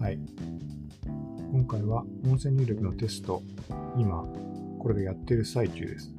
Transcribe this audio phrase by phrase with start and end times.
[0.00, 0.18] はい。
[1.52, 3.42] 今回は音声入力のテスト、
[3.98, 4.24] 今、
[4.78, 6.14] これでやってる最中です。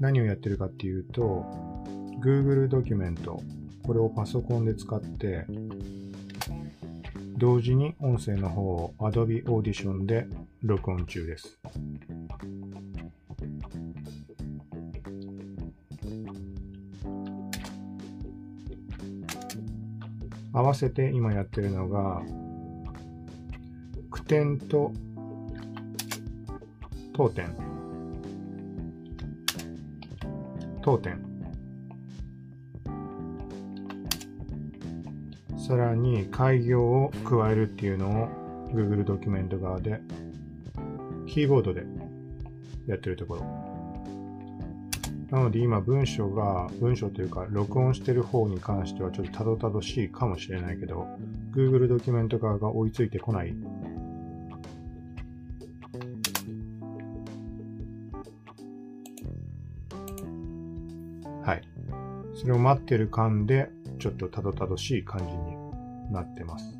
[0.00, 1.44] 何をやってるかっていうと、
[2.24, 3.42] Google ドキュメント、
[3.82, 5.44] これをパソコンで使って、
[7.36, 10.26] 同時に音声の方を Adobe Audition で
[10.62, 11.58] 録音中です。
[20.54, 22.22] 合わせて今やってるのが、
[24.10, 24.92] 句点と
[27.12, 27.54] 当点。
[30.80, 31.18] 当点。
[35.56, 38.28] さらに開業を加えるっていうのを
[38.72, 39.98] Google ドキュメント側で
[41.26, 41.84] キーボードで
[42.86, 43.73] やってるところ。
[45.34, 51.08] なので今文章が、文章というか録音してる方に関してはちょっとたどたどしいかもしれないけど、
[51.52, 53.52] Google ドキュメント側が追いついてこない。
[61.42, 61.62] はい。
[62.36, 66.78] それを待ってる間で、ちょっとたどたどしい感じになってます。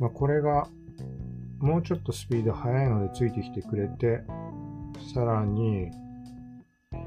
[0.00, 0.66] まあ、これが
[1.62, 4.24] もうちょっとスピード速いのでついてきてくれて、
[5.14, 5.92] さらに、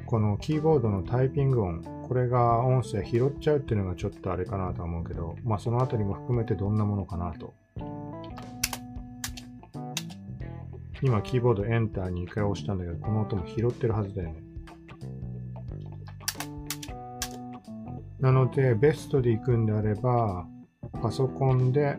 [0.05, 7.53] このキーボードのタイピング音、これが音声拾っちゃうっていうのがちょっとあれかなと思うけど、まあそのあたりも含めてどんなものかなと。
[11.01, 14.41] 今キーボードエンターに1回押したんだけど、この音も拾ってるはずだよね。
[18.21, 20.47] なので、ベストで行くんであれば、
[21.01, 21.97] パソコンで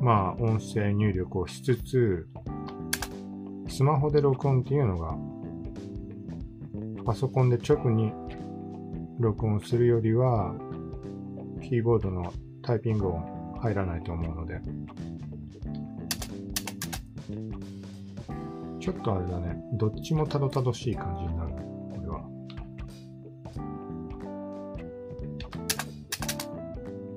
[0.00, 2.26] まあ、音声入力をしつつ、
[3.68, 5.16] スマホで録音っていうのが、
[7.04, 8.12] パソコンで直に
[9.18, 10.54] 録音するよりは、
[11.62, 14.60] キーボードのタイピング音入らないと思うので、
[18.80, 21.69] ちょっとあれだね、どっちもたどたどしい感じになる。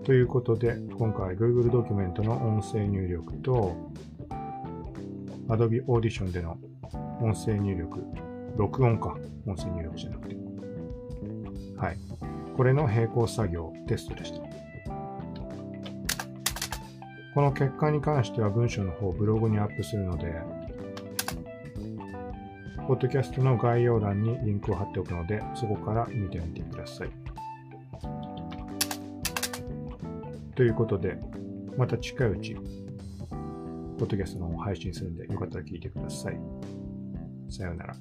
[0.03, 3.73] ということで、今回 Google ドキュメントの音声入力と
[5.47, 6.57] Adobe Audition での
[7.21, 8.03] 音声入力、
[8.57, 10.35] 録音か、音声入力じゃなくて。
[11.77, 11.97] はい。
[12.57, 14.41] これの並行作業テストでした。
[17.33, 20.33] この結果に関しては文章の方ブログにアップするので、
[22.87, 27.22] ポッドキャストの概要欄にリンクを貼っておくので、そこから見てみてください。
[30.55, 31.17] ということで、
[31.77, 36.39] また近いうち、ポッドキャストの方を配信するんで、よかったら聞いてください。
[37.49, 37.95] さようなら。